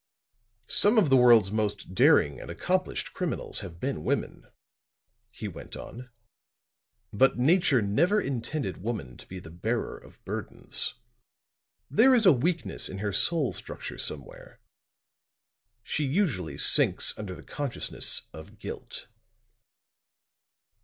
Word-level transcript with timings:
"Some 0.65 0.97
of 0.97 1.11
the 1.11 1.15
world's 1.15 1.51
most 1.51 1.93
daring 1.93 2.41
and 2.41 2.49
accomplished 2.49 3.13
criminals 3.13 3.59
have 3.59 3.79
been 3.79 4.03
women," 4.03 4.47
he 5.29 5.47
went 5.47 5.75
on. 5.75 6.09
"But 7.13 7.37
Nature 7.37 7.83
never 7.83 8.19
intended 8.19 8.81
woman 8.81 9.15
to 9.17 9.27
be 9.27 9.37
the 9.37 9.51
bearer 9.51 9.95
of 9.95 10.25
burdens; 10.25 10.95
there 11.87 12.15
is 12.15 12.25
a 12.25 12.33
weakness 12.33 12.89
in 12.89 12.97
her 12.97 13.13
soul 13.13 13.53
structure 13.53 13.99
somewhere; 13.99 14.59
she 15.83 16.03
usually 16.03 16.57
sinks 16.57 17.15
under 17.15 17.35
the 17.35 17.43
consciousness 17.43 18.23
of 18.33 18.57
guilt." 18.57 19.07